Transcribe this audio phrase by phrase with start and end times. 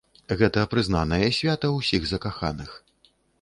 [0.37, 2.71] Гэта прызнанае свята ўсіх закаханых.